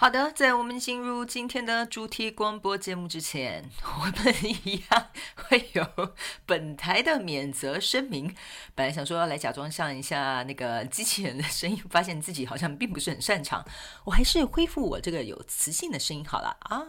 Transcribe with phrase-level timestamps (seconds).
[0.00, 4.32] 好的，在我们进入今天的主题广播节目之前， 我们
[4.64, 6.14] 一样会有
[6.46, 8.32] 本台的免责声明。
[8.76, 13.66] 本来想说要来假装像一下那个机器人的声音，发现自己好像并不是很擅长，
[14.04, 16.86] 我还是恢复我这个有磁性的声音好了啊。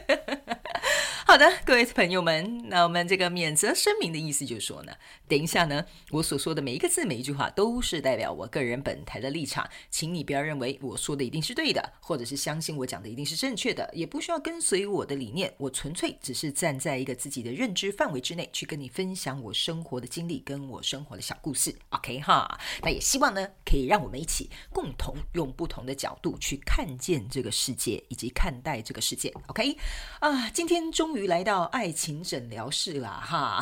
[1.27, 4.93] 好的，各位朋友们，那我们这个免责声明的意思就是说呢，
[5.27, 22.57] 等一下呢，我所说的每一个字、每一句话都是代表我个人本台的立场，请你不要认为我说的一定是对的，或者是相信我讲的一定是正确的，也不需要跟随我的理念，我纯粹只是站在一个自己的认知范围之内去跟你分享我生活的经历跟我生活的小故事，OK 哈？
[22.83, 29.75] 那也希望呢，可以让我们一起共同用不同的角度去看见这个世界以及看待这个世界，OK？
[30.21, 31.16] 啊，今天终于。
[31.17, 33.61] 于来到爱情诊疗室了哈，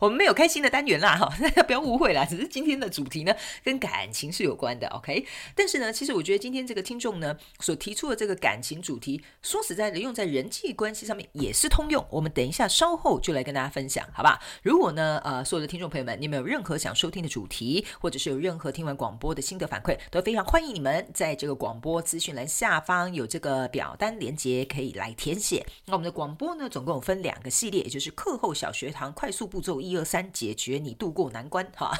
[0.00, 5.26] 我们没有开心的单元啦哈，大 家不要误会啦，只是今天的主题呢跟感情是有关的，OK？
[5.54, 12.04] 但是呢，其实我觉得今天这个听众呢所提出的这个感情主题，说实在的，用在人际关系上面也是通用。
[12.10, 14.38] 我们等一下稍后就来跟大家分享，好吧？
[14.62, 25.64] 如果呢，呃，所有的听众朋友们，你们有任何想收听的主题，或者是有任何听完广播的心得反馈，都非常欢迎你们在这个广播资讯栏下方有这个表单连接，可以来填写。
[25.86, 31.66] 那我们的广播呢，总共分两个系列，也就是课后小学堂快速步骤一一二三，解决你度过难关。
[31.74, 31.92] 哈，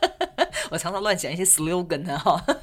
[0.70, 2.44] 我常常乱讲一些 slogan 呢，哈。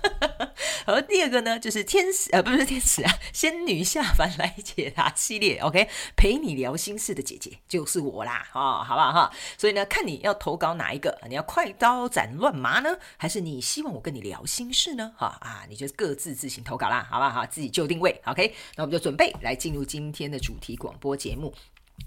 [0.87, 5.57] 而第二个呢，就是天使呃，不是天使啊，仙女下凡来解答系列。
[5.57, 9.33] OK，陪你聊心事的姐姐就是我啦，哦，好不好哈？
[9.57, 15.11] 所以呢，看你要投稿哪一个，你要快刀斩乱麻呢，还是你希望我跟你聊心事呢？
[15.17, 17.31] 哈啊，你就各自自行投稿啦，好不好？
[17.31, 18.21] 哈，自己就定位。
[18.25, 21.51] OK，那我们就准备来进入今天的主题广播节目。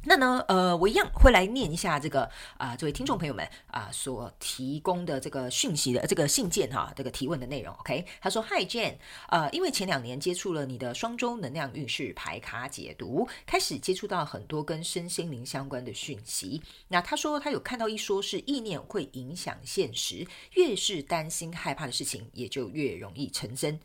[0.04, 2.22] 那呢，呃，我一样会来念一下这个
[2.56, 7.74] 啊、呃，这位听众朋友们啊、所提供的这个讯息的这个信件哈，这个提问的内容。
[7.80, 8.94] OK，他说：“Hi Jane，
[9.28, 16.62] 呃，因为前两年接触了你的双周能量运势牌卡解读，开始接触到很多跟身心灵相关的讯息。
[16.88, 23.78] 那他说他有看到一说是意念会影响现实，越是担心害怕的事情，也就越容易成真。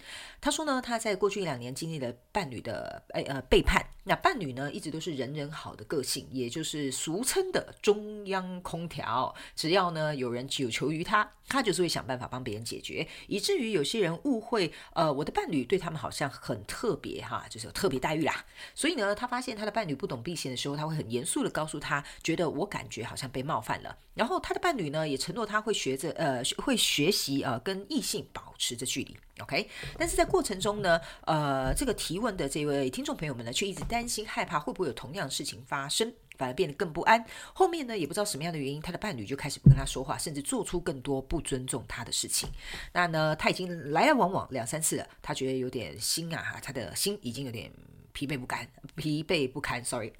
[0.43, 18.45] 他说呢，他在过去一两年经历了伴侣的呃呃背叛，那伴侣呢一直都是人人好的个性。”也就是俗称的中央空调，只要呢有人有求于他，他就是会想办法帮别人解决，以至于有些人误会，呃，我的伴侣对他们好像很特别哈，就是有特别待遇啦。
[18.75, 23.97] 所以呢，他发现他的伴侣不懂避嫌的时候，他会很严肃的告诉他，觉得我感觉好像被冒犯了。
[24.13, 29.18] 然后他的伴侣呢，也承诺他会学着呃会学习呃跟异性保持着距离。
[29.41, 37.25] OK，但是在过程中呢，呃，这个提问的这位听众朋友们呢，却一直担心害怕会不会有同样的事情发生，反而变得更不安。
[37.53, 42.47] 后面呢，也不知道什么样的原因，他的伴侣就开始不跟他说话，甚至做出更多不尊重他的事情。
[42.91, 47.72] 那呢，他已经来来往往两三次了，他觉得有点心啊，他的心已经有点
[48.12, 49.84] 疲惫不堪，疲惫不堪。
[49.84, 50.13] Sorry。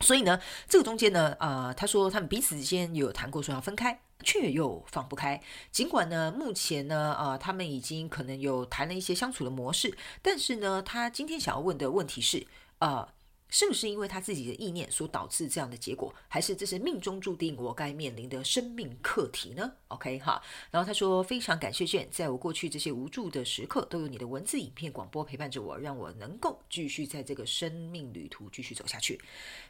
[0.00, 5.40] 所以呢，这个中间呢，啊，他说他们彼此之间有谈过说要分开，却又放不开。
[5.70, 12.46] 尽管呢，目前呢，啊，他们已经可能有谈了一些相处的模式，但是呢，他今天想要问的问题是，
[12.78, 13.08] 啊。
[13.48, 29.20] 是不是因为他自己的意念所导致这样的结果，还是这是命中注定我该面临的生命课题呢？OK 哈，然后他说非常感谢卷，在我过去这些无助的时刻，都有你的文字、影片、广播陪伴着我，让我能够继续在这个生命旅途继续走下去。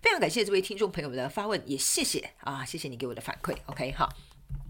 [0.02, 3.56] 非常感谢这位听众朋友们的发问，也谢谢啊，谢谢你给我的反馈。
[3.66, 4.08] OK 哈。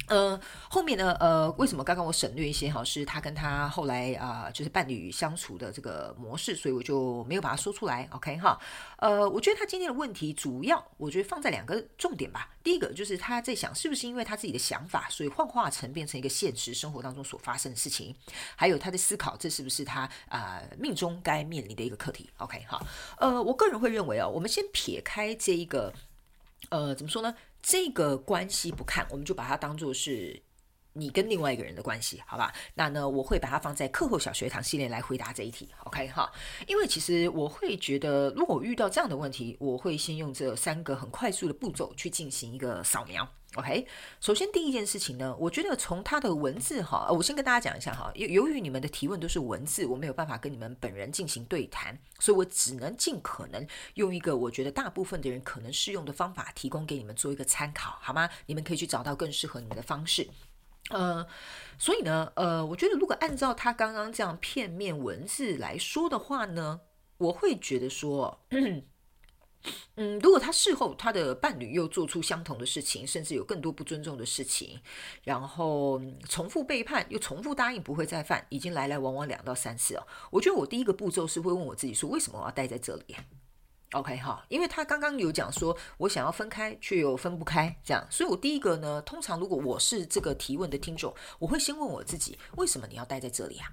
[0.08, 0.40] 呃，
[0.70, 8.58] 后面呢，呃，为什么刚刚我省略一些哈，是他跟他后来啊、就是伴侣相处的这个模式，所以我就没有把它说出来，OK 哈。
[8.96, 12.48] 呃，我觉得他今天的问题主要，我觉得放在两个重点吧。
[12.62, 18.16] 第一个就是他在想，是不是因为他自己的想法，所以幻化成变成一个现实生活当中所发生的事情，
[18.56, 22.80] 还有他在思考，这是不是他啊、命中该面临的一个课题，OK 哈。
[23.18, 25.92] 呃，我个人会认为哦，我们先撇开这一个，
[26.70, 27.34] 呃，怎么说呢？
[27.62, 30.40] 这个关系不看，我们就把它当做是
[30.92, 32.52] 你跟另外一个人的关系，好吧？
[32.74, 36.30] 那呢，我会把它放在课后小学堂系列来回答这一题，OK 哈？
[36.66, 43.28] 因为其实我会觉得，如果遇到这样的问题，我会先用这三个很快速的步骤去进行一个扫描。
[43.54, 43.86] OK，
[44.20, 58.28] 首先第一件事情呢，我觉得从他的文字哈，我先跟大家讲一下哈，由由于你们的提问都是文字，我没有办法跟你们本人进行对谈，所以我只能尽可能用一个我觉得大部分的人可能适用的方法，提供给你们做一个参考，好吗？
[58.44, 60.28] 你们可以去找到更适合你们的方式。
[60.90, 61.26] 呃，
[61.78, 66.80] 所以呢，呃，我觉得如果按照他刚刚这样片面文字来说的话呢，
[67.16, 68.40] 我会觉得说。
[69.96, 74.80] 嗯，如果他事后他的伴侣又做出相同的事情，甚至有更多不尊重的事情，
[75.24, 80.06] 然后重复背叛，又重复答应不会再犯，已经来来往往两到三次哦。
[80.30, 83.16] 我觉得我第一个步骤是会问我自己说，为什么我要待在这里
[83.92, 93.72] ？OK 哈，因为他刚刚有讲说我想要分开，却又分不开，这样，所以我第一个呢，通常如果我是这个提问的听众，我会先问我自己，为什么你要待在这里啊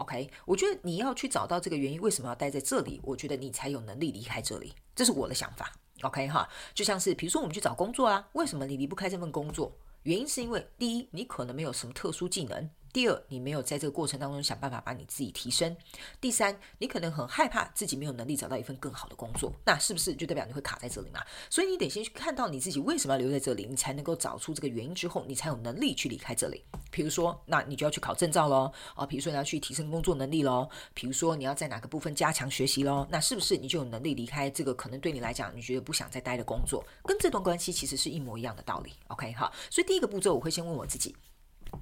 [0.00, 2.98] ？OK，我觉得你要去找到这个原因，为什么要待在这里？
[3.04, 5.70] 我觉得你才有能力离开这里，这是我的想法。
[6.02, 9.70] OK 哈，就像是比如说我们去找工作啊，为什么你离不开这份工作？
[10.04, 12.70] 原因是因为第一，你可能没有什么特殊技能。
[12.92, 15.72] 第二，你没有在这个过程当中想办法把你自己提升；
[16.20, 21.20] 第三，你可能很害怕自己没有能力找到一份更好的工作，那是不是就代表你会卡在这里嘛？
[21.48, 26.64] 所以你得先去看到你自己为什么要留在这里，你才能够找出这个原因之后，你才有能力去离开这里。
[26.90, 36.84] 比如说，那你就要去考证照喽，啊，比如说你要去提升工作能力喽，比如说你要在哪个部分加强学习喽，那是不是你就有能力离开这个可能对你来讲你觉得不想再待的工作？
[37.04, 38.92] 跟这段关系其实是一模一样的道理。
[39.08, 41.14] OK，好，所以第一个步骤我会先问我自己。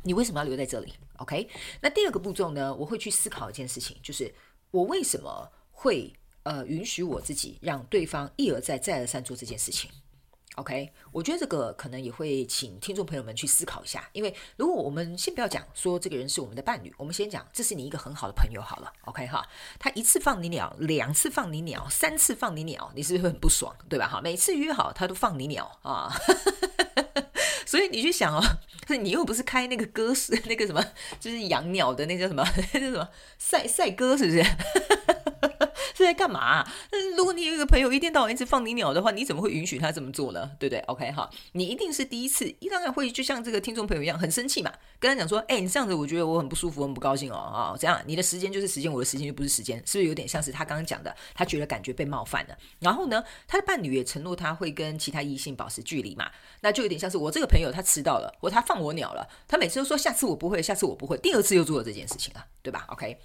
[0.03, 1.49] 你为什么要留在这里？OK，
[1.81, 2.75] 那第二个步骤呢？
[2.75, 4.33] 我会去思考一件事情，就是
[4.71, 6.13] 我为什么会
[6.45, 9.91] 呃允许我自己让对方一而再再而三做这件事情
[10.57, 19.47] ？OK，我觉得这个可能也会请听众朋友们去思考一下，因为如果我们先不要讲说这个人是我们的伴侣，我们先讲这是你一个很好的朋友好了，OK 哈，
[19.79, 24.09] 他一次放你鸟，两次放你鸟，三次放你鸟，你是不是会很不爽，对吧？
[24.09, 26.13] 哈，每次约好他都放你鸟啊。
[27.69, 28.43] 所以你去想哦，
[29.03, 30.83] 你又不是开那个歌是 那个什么，
[31.21, 32.43] 就是养鸟的那叫什么，
[32.73, 33.07] 那叫什么
[33.37, 34.43] 赛赛鸽，是不是？
[35.99, 36.73] 是在干嘛啊？
[37.17, 40.51] 如果你有一个朋友一天到晚一直放你鸟的话，你怎么会允许他这么做呢？
[40.59, 51.15] 对不对？OK 哈，你一定是第一次，一当然会就像这个听众朋友一样很生气嘛，跟他讲说，哎，你这样子我觉得我很不舒服，很不高兴哦啊，这样你的时间就是时间，我的时间就不是时间，是不是有点像是他刚刚讲的？
[51.35, 56.31] 他觉得感觉被冒犯了，然后呢，他的伴侣也承诺他会跟其他异性保持距离嘛，
[56.61, 63.19] 那就有点像是我这个朋友他迟到了，或他放我鸟了，他每次都说下次我不会，下次我不会，第二次又做了这件事情了，对吧？OK。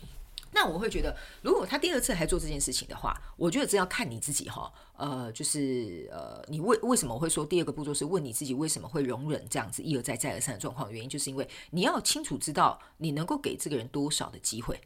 [0.54, 4.72] 那我会觉得，如果他第二次还做这件事情的话，我觉得这要看你自己哈。
[4.96, 10.92] 呃，就是呃，你为为什么会说第二个步骤是问你自己为什么会容忍这样子一而再再而三的状况？
[10.92, 14.80] 原因就是因为你要清楚知道你能够给这个人多少的机会。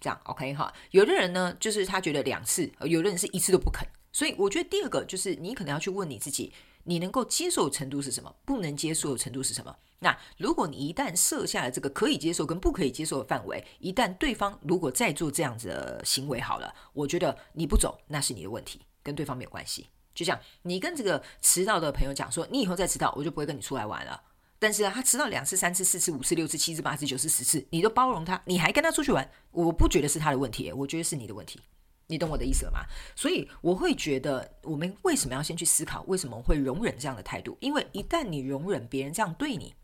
[0.00, 0.72] 这样 OK 哈？
[0.90, 3.86] 有的人呢，就是他觉得两次，有的人是一次都不肯。
[4.12, 6.52] 所以我觉得第二个就是你可能要去问你自己。
[6.88, 8.32] 你能够接受程度是什么？
[8.44, 9.76] 不能接受的程度是什么？
[9.98, 19.88] 那如果你一旦设下了这个可以接受跟不可以接受的范围，一旦对方如果再做这样子的行为，好了，我觉得你不走那是你的问题，跟对方没有关系。
[20.14, 24.22] 就像你跟这个迟到的朋友讲说，你以后再迟到，我就不会跟你出来玩了。
[24.58, 31.60] 但是，他迟到两次、三次、四次、五次、六次、七次、八次、九次、十次，你都包容他，你还跟他出去玩，我不觉得是他的问题，我觉得是你的问题。
[32.06, 32.80] 你懂我的意思了吗？
[33.14, 37.58] 所以我会觉得，我们为什么要先去思考，为什么会容忍这样的态度？
[37.60, 39.74] 因为一旦你容忍别人这样对你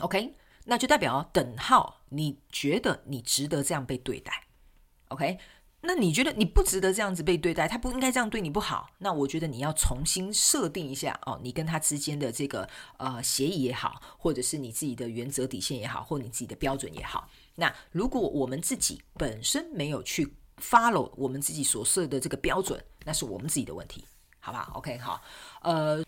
[0.00, 0.34] ，OK，
[0.64, 4.44] 那就代表等号，你觉得你值得这样被对待
[5.08, 5.38] ，OK？
[5.84, 12.68] 那你觉得你不值得这样子被对待，他不应该这样对你不好，那我觉得你要重新设定一下哦，你跟他之间的这个
[12.98, 17.28] 呃协议也好，或者是你自己的原则底线也好，或你自己的标准也好。
[17.56, 24.04] 那如果我们自己本身没有去 follow 我们自己所设的这个标准，那是我们自己的问题，
[24.38, 25.20] 好不好？OK，好，
[25.62, 26.00] 呃，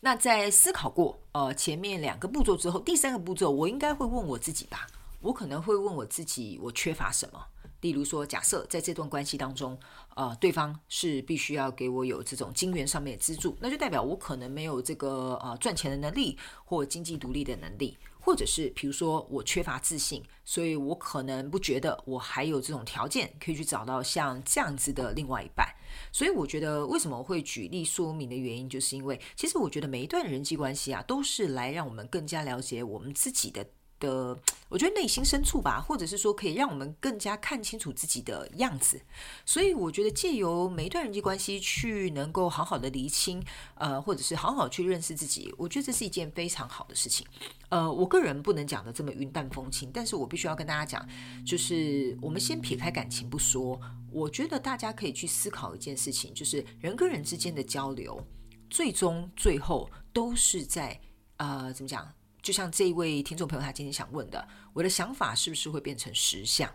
[0.00, 4.86] 那在思考过呃前面两个步骤之后，第三个步骤我应该会问我自己吧，
[5.20, 7.44] 我可能会问我自己，我缺乏什么？
[7.80, 9.78] 例如说，假设在这段关系当中，
[10.16, 17.96] 呃，对方是必须要给我有这种金元上面的资助，那就代表我可能没有这个呃赚钱的能力或经济独立的能力。
[18.28, 25.66] 或者是比如说我缺乏自信，所以我可能不觉得我还有这种条件可以去找到像这样子的另外一半。
[26.12, 33.66] 所以我觉得为什么会举例说明的原因，就是因为其实我觉得每一段人际关系啊，都是来让我们更加了解我们自己的。
[33.98, 34.38] 的，
[34.68, 39.00] 我觉得内心深处吧，或者是说可以让我们更加看清楚自己的样子，
[39.44, 43.42] 所以我觉得借由每一段人际关系去能够好好的厘清，
[43.74, 47.26] 呃，或者是好好去认识自己，我觉得这是一件非常好的事情。
[47.68, 51.06] 呃，我个人不能讲的这么云淡风轻，但是我必须要跟大家讲，
[51.44, 58.22] 就是我们先撇开感情不说，我觉得大家可以去思考一件事情，就是人跟人之间的交流，
[58.70, 61.00] 最终最后都是在。
[61.38, 62.04] 呃，怎么讲？
[62.48, 66.74] 就像这一位听众朋友他今天想问的，我的想法是不是会变成实相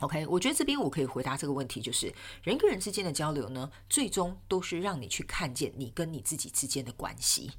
[0.00, 2.12] ？OK，我觉得这边我可以回答这个问题，就是
[2.42, 7.52] 人跟人之间的交流呢，最终都是让你去看见你跟你自己之间的关系。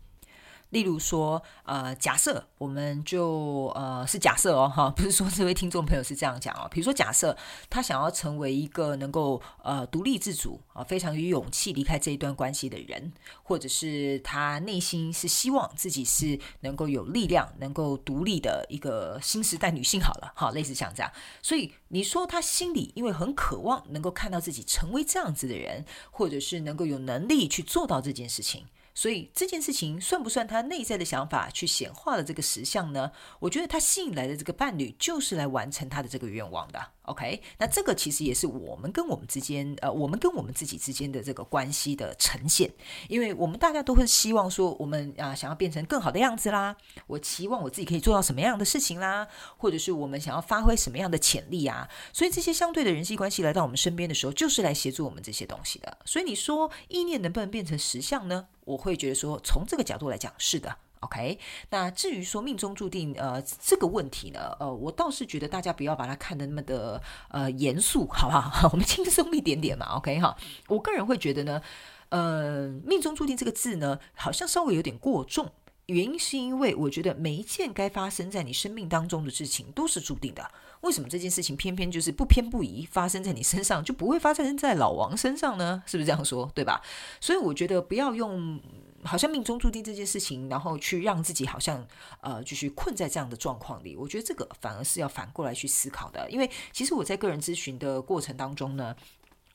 [0.69, 6.67] 例如说，呃，假设我们就呃是假设哦，哈， 不是说这位听众朋友是这样讲哦。
[6.69, 7.35] 比如说，假设
[7.69, 13.11] 他想要成为一个能够呃独立自主啊，非常有勇气离开这一段关系的人，
[13.41, 21.11] 或者是他内心是希望自己是能够有力量、能够独立的一个新时代女性，好了，哈，类似像这样。
[21.41, 28.67] 所以你说他心里因为很渴望能够看到自己成为这样子的人，或者是能够有能力去做到这件事情。
[28.99, 33.09] 所以这件事情算不算他内在的想法去显化了这个实相呢？
[33.39, 36.85] 我觉得他吸引来的这个伴侣就是来完成他的这个愿望的。
[37.03, 42.69] OK，那这个其实也是我们跟我们之间，呃，我们跟我们自己之间的这个关系的呈现，
[43.07, 46.75] 因为我们大家都会希望说，我们啊、想要变成更好的样子啦，
[47.07, 49.25] 我期望我自己可以做到什么样的事情啦，
[49.55, 55.97] 或者是我们想要发挥什么样的潜力啊，所以这些相对的人际关系来到我们身边的时候，就是来协助我们这些东西的。
[56.03, 58.47] 所以你说意念能不能变成实相呢？
[58.69, 60.75] 我会觉得说，从这个角度来讲，是的。
[60.99, 68.67] OK，那至于说命中注定，呃，这个问题呢，呃，我倒是觉得大家不要把它看得那么的呃严肃，好不好？
[68.73, 70.35] 我们轻松一点点嘛，OK 哈。
[70.67, 71.61] 我个人会觉得呢，
[72.09, 75.49] 呃，命中注定这个字呢，好像稍微有点过重。
[75.89, 80.49] 原因是因为我觉得每一件该发生在你生命当中的事情都是注定的。
[80.81, 85.83] 为什么这件事情偏偏就是不偏不倚发生在你身上，就不会发生在老王身上呢？
[85.85, 86.49] 是不是这样说？
[86.55, 86.81] 对吧？
[87.19, 88.59] 所以我觉得不要用。
[89.01, 91.87] 好像命中注定这件事情，然后去让自己好像
[92.19, 93.95] 呃，就是困在这样的状况里。
[93.95, 98.93] 我觉得这个反而是要反过来去思考的，因为其实我在个人咨询的过程当中呢。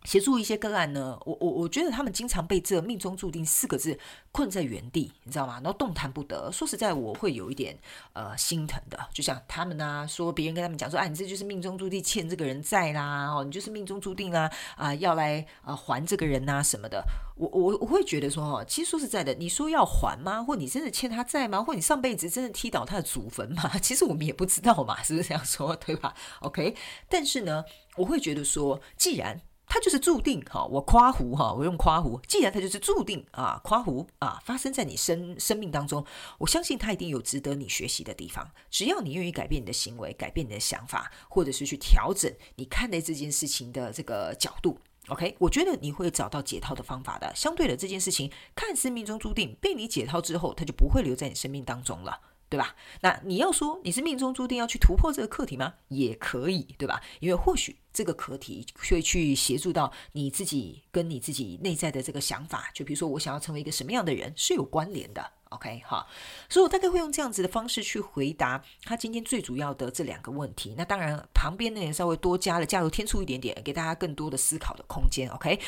[0.04, 3.98] 协助一些个案呢，我我我觉得他们经常被这“命中注定”四个字
[4.30, 5.54] 困在原地，你知道吗？
[5.54, 6.50] 然后动弹不得。
[6.52, 7.78] 说实在，我会有一点
[8.12, 8.98] 呃心疼的。
[9.12, 17.02] 就像他们呢、说别人跟他们讲说：“哎，你这就是命中注定欠这个人债啦，哦，你就是命中注定啦，啊、要来啊、还这个人呐、啊、什么的。
[17.36, 20.42] 我”我我我会觉得说，哦，其实说实在的，你说要还吗？
[20.44, 21.62] 或你真的欠他债吗？
[21.62, 23.70] 或你上辈子真的踢倒他的祖坟吗？
[23.80, 25.74] 其实我们也不知道嘛，是不是这样说？
[25.76, 26.76] 对吧？OK，
[27.08, 27.64] 但是呢，
[27.96, 32.20] 我会觉得说，既然它就是注定哈，我夸胡哈，我用夸胡。
[32.28, 36.04] 既然它就是注定啊，夸胡啊，发生在你生生命当中，
[36.38, 38.48] 我相信它一定有值得你学习的地方。
[38.70, 44.78] 只要你愿意改变你的行为，改变你的想法，或者是去调整你看待这件事情的这个角度
[45.08, 47.34] ，OK，我觉得你会找到解套的方法的。
[47.34, 52.20] 相对的，这件事情看似命中注定，被你解套之后，它就不会留在你生命当中了。
[52.54, 52.76] 对吧？
[53.00, 55.74] 那你要说你是命中注定要去突破这个课题吗？
[55.88, 57.02] 也可以，对吧？
[57.18, 65.32] 因为或许这个课题会去协助到你自己跟你自己内在的这个想法，就比如说我想要成为一个什么样的人是有关联的。
[65.48, 66.06] OK，好，
[66.48, 70.76] 所以我大概会用这样子的方式去回答他今天最主要的这两个问题。
[70.78, 75.28] 那当然旁边呢也稍微多加了加油添醋一点点，给大家更多的思考的空间。
[75.30, 75.58] OK，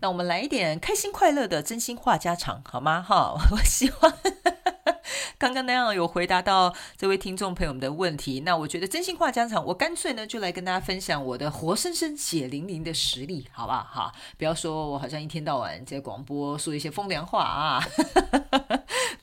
[0.00, 3.00] 那我们来一点开心快乐的真心话家常，好吗？
[3.00, 4.12] 哈，我希望。
[5.38, 13.82] 刚刚那样有回答到这位听众朋友们的问题，那我觉得真心话家常，我干脆呢就来跟大家分享我的活生生血淋淋的实力，好不好？
[13.82, 17.82] 哈，不要说我好像一天到晚在广播说一些风凉话啊。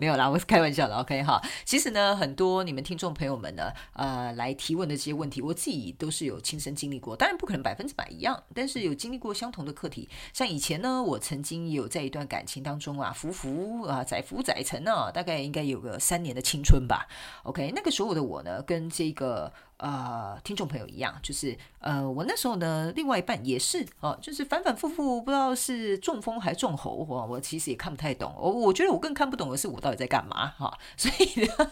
[0.01, 0.95] 没有啦，我是开玩笑的。
[0.95, 7.17] OK 哈，其实呢，很多你们听众朋友们呢，呃，来提问的这些问题，我自己都是有亲身经历过。
[7.17, 10.07] 当然不可能百分之百一样，但是有经历过相同的课题。
[10.31, 17.05] 像以前呢，我曾经有在一段感情当中啊，浮浮啊，载浮载沉啊，大概应该有个三年的青春吧。
[17.43, 19.51] OK，那个时候的我呢，跟这个。
[19.79, 28.33] 呃，听众朋友一样，就是呃，我那时候呢，另外一半也是哦，就是反反复复，不知道是中风还是中喉，我我其实也看不太懂。
[28.37, 31.71] 我我觉得我更看不懂的是我到底在干嘛哈、 所以呢，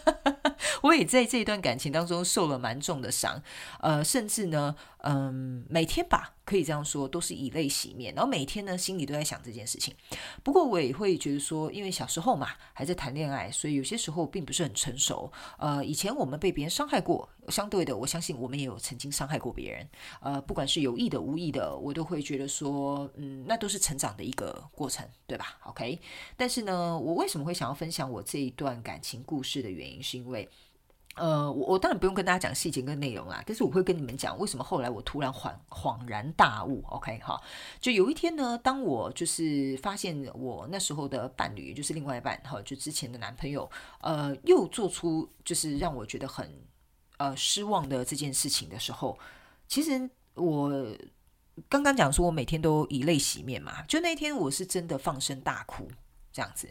[0.84, 3.42] 我也在这一段感情当中受了蛮重的伤，
[3.82, 4.76] 呃，甚至呢。
[5.04, 9.94] 嗯，每天吧，可以这样说，都是以泪洗面，然后每天呢，心里都在想这件事情。
[10.44, 15.32] 不过我也会觉得说，因为小时候嘛，还在谈恋爱，所以有些时候并不是很成熟。
[15.60, 19.88] 呃，以前我们被别人伤害过，相对的，我相信我们也有曾经伤害过别人。
[20.20, 26.00] 呃，不管是有意的、无意的，我都会觉得说，嗯，那都是成长的一个过程，对吧？OK。
[26.36, 30.50] 但是呢，我为什么会想要分享我这一段感情故事的原因，是因为。
[31.18, 36.84] 呃，我我当然不用跟大家讲细节跟内容啦，但是我会跟你们讲为什么后来我突然恍恍然大悟。
[36.90, 37.42] OK 哈，
[37.80, 43.70] 就有一天呢，当我就是发现我那时候的伴侣，就是另外一半哈，就之前的男朋友，
[44.02, 46.50] 呃，又做出就是让我觉得很
[47.18, 49.18] 呃失望的这件事情的时候，
[49.68, 50.72] 其实我
[51.68, 55.90] 刚刚讲说我每天都以泪洗面嘛，就那天我是真的放声大哭
[56.38, 56.70] 这样子。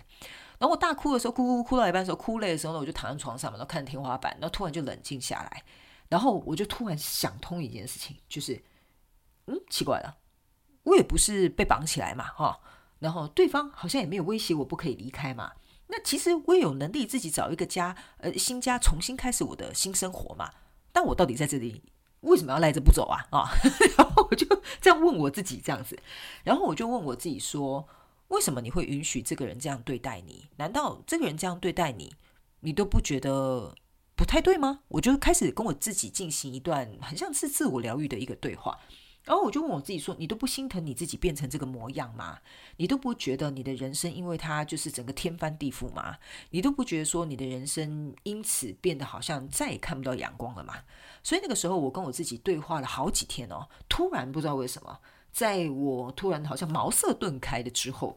[0.58, 5.64] 然后我大哭的时候，哭哭哭到一半的时候，哭累的时候呢，我就躺在床上嘛，然后看天花板，然后突然就冷静下来，
[6.08, 8.62] 然后我就突然想通一件事情，就是，
[9.48, 10.16] 嗯，奇怪了，
[10.84, 12.60] 我也不是被绑起来嘛，哈，
[13.00, 15.52] 然后对方好像也没有威胁我不可以离开嘛，
[15.88, 20.52] 那其实我也有能力自己找一个家，呃，新家重新开始我的新生活嘛，
[20.92, 21.82] 但我到底在这里
[22.20, 23.26] 为什么要赖着不走啊？
[23.30, 23.50] 啊，
[23.98, 24.46] 然后我就
[24.80, 25.98] 这样问我自己这样子，
[26.44, 27.86] 然后我就问我自己说。
[28.28, 30.46] 为什么你会允许这个人这样对待你？
[30.56, 32.12] 难道这个人这样对待你，
[32.60, 33.74] 你都不觉得
[34.14, 34.80] 不太对吗？
[34.88, 38.78] 我就开始跟我自己进行一段很像是自我疗愈的一个对话，
[39.22, 42.38] 然后我就问我自己说：你都不心疼你自己变成这个模样吗？
[42.78, 46.16] 你都不觉得你的人生因为他就是整个天翻地覆吗？
[46.50, 50.74] 你都不觉得说你的人生因此变得好像再也看不到阳光了吗？
[51.22, 54.98] 所以那个时候我跟我自己对话了好几天哦，突然不知道为什么。
[55.36, 58.16] 在我突然好像茅塞顿开的之后，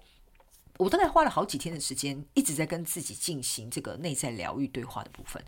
[0.78, 5.44] 我大概花了好几天的时间，一直在跟自己进行这个内在疗愈对话的部分。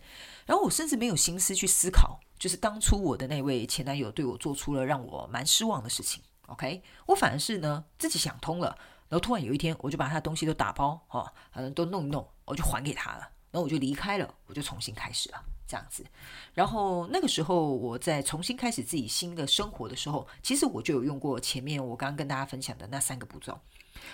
[0.46, 6.22] 然后我甚至没有心思去思考，就是当初我的那位前男友对我做出了让我蛮失望的事情。
[6.48, 15.46] OK，我反而是呢自己想通了，然后突然有一天，我就把他东西都打包，哈，嗯，都弄一弄，我就还给他了，然后我就离开了，我就重新开始了。
[15.68, 16.06] 这样子，
[16.54, 23.58] 然后那个时候我在重新开始自己新的生活的时候，其实我就有用过前面我刚刚跟大家分享的那三个步骤。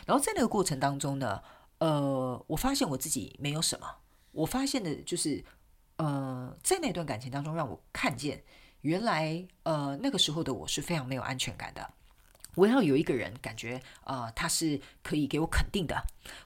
[0.05, 1.41] 然后在那个过程当中呢，
[1.79, 3.87] 呃，我发现我自己没有什么，
[4.33, 5.43] 我发现的就是，
[5.95, 8.43] 呃，在那段感情当中，让我看见
[8.81, 11.91] 原来，呃，那个时候的我是非常没有安全感的。
[12.57, 15.95] 我要有一个人感觉，呃，他是可以给我肯定的，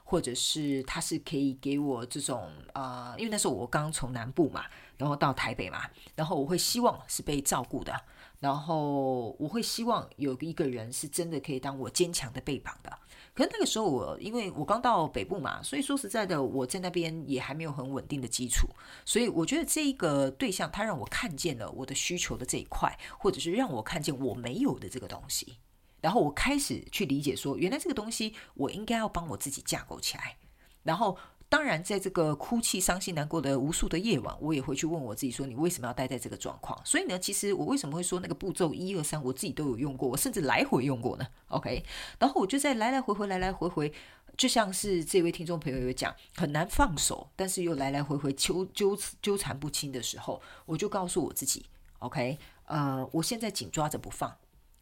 [0.04, 4.64] 或者是他是可以给我这种，呃，因为那时候我刚从南部嘛。
[4.98, 7.92] 然后到台北嘛，然后我会希望是被照顾的，
[8.38, 12.98] 然后我会希望有一个人是真的可以当我坚强的背膀的。
[13.34, 18.68] 可是那个时候我，因为我刚到北部嘛，所以说实在的，我在那边也还没有很稳定的基础，
[19.04, 25.56] 所以我觉得这一个对象他让我看见了我的需求的这一块，或者是让我看见我没有的这个东西，
[26.02, 30.36] 然后我开始去理解说，原来这个东西我应该要帮我自己架构起来，
[30.82, 31.16] 然后。
[31.52, 36.80] 当然，在这个哭泣、伤心、难过的无数的夜晚，我也会去问我自己：说你为什么要待在这个状况？
[36.82, 41.84] 所以呢，其实我为什么会说那个步骤一二三，我自己都有用过，我甚至来回用过呢？OK，
[42.18, 43.92] 然后我就在来来回回、来来回回，
[44.38, 51.66] 就像是这位听众朋友有讲，很难放手，但是又来来回回纠纠纠缠不清的时候，我就告诉我自己
[51.98, 54.34] ：OK，呃，我现在紧抓着不放，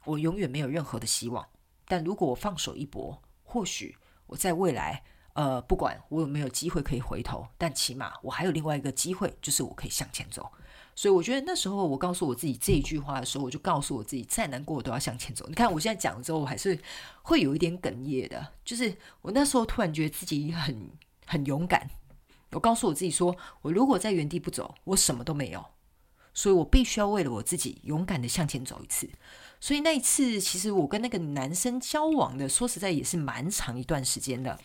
[0.04, 1.46] 我永远没有任何的希望。
[1.86, 5.02] 但如果我放手一搏，或许我在未来。
[5.34, 10.50] 呃，不管我有没有机会可以回头，但起码我还有另外一个机会，就是我可以向前走。
[10.96, 15.46] 所以我觉得那时候我告诉我自己这一句话的时候，我就告诉我自己，再难过我都要向前走。
[15.48, 16.76] 你看我现在讲了之后，我还是
[17.22, 18.44] 会有一点哽咽的。
[18.64, 20.90] 就是我那时候突然觉得自己很
[21.26, 21.88] 很勇敢。
[22.50, 25.64] 我告诉我自己说，我如果在原地不走，我什么都没有。
[26.34, 29.08] 所以我必须要为了我自己勇敢的向前走一次。
[29.60, 34.58] 所以那一次，其实我跟那个男生交往的，说实在也是蛮长一段时间的。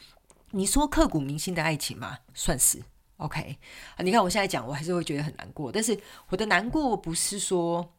[0.52, 2.20] 你说刻骨铭心的爱情吗？
[2.34, 2.82] 算是
[3.18, 3.58] OK。
[4.00, 5.70] 你看我现在讲，我还是会觉得很难过。
[5.70, 7.94] 但是我的难过不是说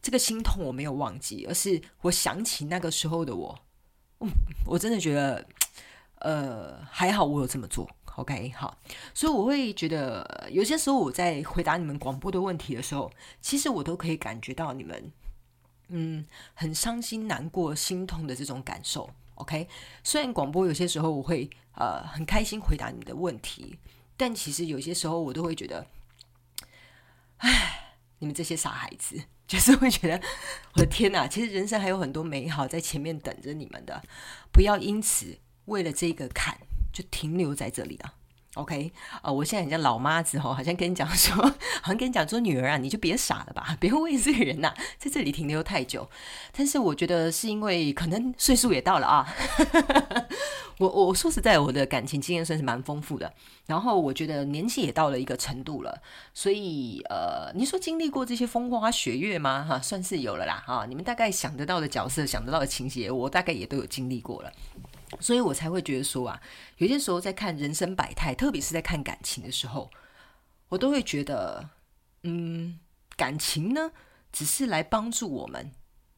[0.00, 3.58] 这个心痛我没有忘记，而是我想起那个时候的我，
[4.20, 4.30] 嗯，
[4.64, 5.46] 我真的觉得，
[6.20, 7.86] 呃，还好我有这么做。
[8.16, 8.78] OK，好。
[9.12, 15.12] 所以我会觉得，有些时候我在回答你们广播的问题的时候，其实我都可以感觉到你们，
[15.90, 16.24] 嗯，
[16.54, 19.10] 很伤心、难过、心痛的这种感受。
[19.34, 19.68] OK，
[20.04, 23.78] 虽然广播有些时候我会呃很开心回答你的问题，
[24.16, 25.86] 但其实有些时候我都会觉得，
[27.38, 30.22] 唉，你们这些傻孩子， 就是会觉得
[30.74, 34.02] 我的天哪，其实人生还有很多美好在前面等着你们的，
[34.52, 36.58] 不要因此为了这个坎
[36.92, 38.14] 就停留在这里了。
[38.54, 41.36] OK，啊、呃，我现在很像老妈子哦，好像跟你讲说，
[41.80, 46.10] 好像跟你讲说，女儿啊，你就别傻了吧，别为这个人呐、在这里停留太久。
[46.56, 49.32] 但是我觉得是因为可能岁数也到了啊。
[50.78, 53.32] 我我说实在，我的感情经验算是蛮丰富的，
[53.66, 56.02] 然后我觉得年纪也到了一个程度了，
[56.34, 59.62] 所以呃，你说经历过这些风花雪月吗？
[59.68, 60.64] 哈，算是有了啦。
[60.66, 64.50] 哈，你们大概想得到的角色，想得到的情节，我大概也都有经历过了。
[65.18, 66.40] 所以我才会觉得说啊，
[66.76, 69.90] 有些时候在看人生百态，特别是在看感情的时候，
[70.68, 71.70] 我都会觉得，
[72.22, 72.78] 嗯，
[73.16, 73.90] 感情呢，
[74.30, 75.72] 只是来帮助我们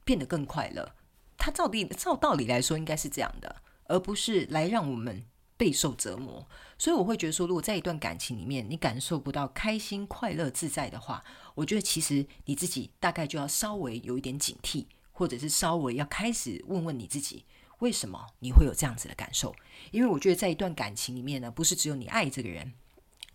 [0.04, 0.94] 变得更快乐。
[1.38, 5.24] 它照理照道理来说应该是这样的，而不是来让我们
[5.56, 6.46] 备受折磨。
[6.78, 11.24] 所以我会觉得说，如果在一段感情里面你感受不到开心、快乐、自在的话，
[11.54, 17.44] 我觉得其实你自己大概就要稍微有一点警惕，或者是稍微要开始问问你自己。
[17.82, 19.52] 为什么你会有这样子的感受？
[19.90, 22.72] 因为我觉得在一段感情里面呢，不是只有你爱这个人，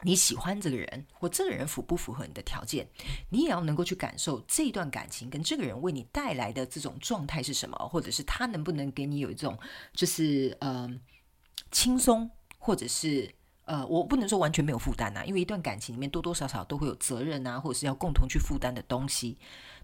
[0.04, 2.88] 你喜欢这个人，或这个人符不符合你的条件，
[3.30, 9.60] 你也要能够去感受这段感情跟这个人为你带来的这种状态是什么，或者是他能不能给你有一种
[9.92, 10.90] 就是呃
[11.70, 13.30] 轻松，或者是。
[13.68, 19.38] 呃，我不能说完全没有负担呐，因为一段感情里面多多少少都会有责任啊，或者是要共同去负担的东西。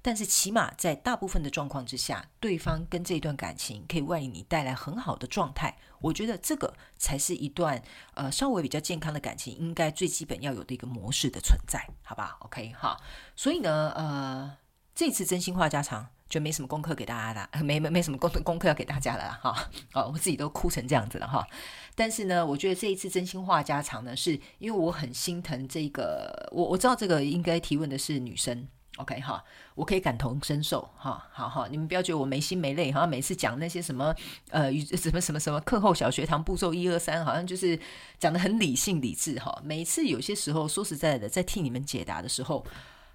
[0.03, 7.81] 但是起码在大部分的状况之下，对方跟这段感情可以为你带来很好的状态，我觉得这个才是一段
[8.13, 12.95] 呃稍微比较健康的感情应该最基本要有的一个模式的存在，好吧？OK 哈，
[13.35, 14.57] 所以呢，呃，
[14.93, 16.09] 这次真心话家常。
[16.29, 19.69] 就没什么功课给大家了，没没没什么功功课要给大家了哈。
[19.93, 21.45] 哦，我自己都哭成这样子了哈。
[21.93, 29.43] 但是呢，我觉得这一次真心话家常呢，是因为我很心疼这个，我我知道这个应该提问的是女生，OK 哈，
[29.75, 31.27] 我可以感同身受哈。
[31.31, 33.05] 好好，你们不要觉得我没心没泪哈。
[33.07, 34.13] 每次讲那些什么
[34.49, 37.79] 呃 什么什么什么课后小学堂步骤一二三，好像就是
[38.19, 39.61] 讲得很理性理智哈。
[39.63, 42.65] 每次有些时候说实在的，在替你们解答的时候，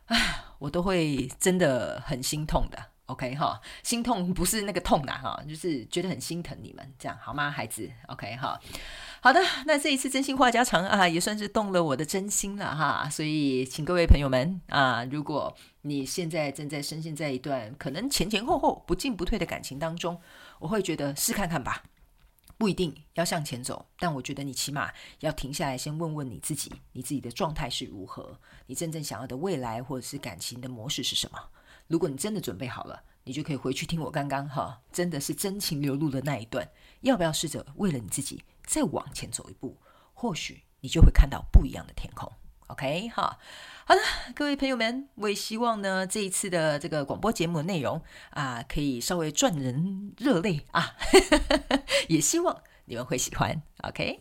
[0.06, 0.16] 啊，
[0.58, 2.78] 我都会真的很心痛的。
[3.06, 8.60] OK 哈，心痛不是那个痛呐哈，就是觉得很心疼你们，这样好吗，孩子？OK 哈，
[9.20, 20.20] 好的，那这一次真心话家常啊，也算是动了我的真心了哈，所以请各位朋友们啊，如果你现在正在深陷在一段可能前前后后不进不退的感情当中，
[20.60, 21.82] 我会觉得试看看吧，
[22.56, 31.38] 不一定要向前走，但我觉得你起码要停下来，先问问你自己，你自己的状态是如何，你真正想要的未来或者是感情的模式是什么？
[31.88, 36.68] 如果你真的准备好了，你就可以回去听我刚刚哈，真的是真情流露的那一段。
[37.00, 39.80] 要不要试着为了你自己再往前走一步？
[40.12, 42.30] 或许你就会看到不一样的天空。
[42.66, 43.38] OK 哈，
[43.86, 44.00] 好了，
[44.34, 50.94] 各位朋友们，我也希望呢这一次的这个广播节目的内容啊，可以稍微赚人热泪啊，
[52.08, 53.62] 也希望你们会喜欢。
[53.84, 54.20] OK。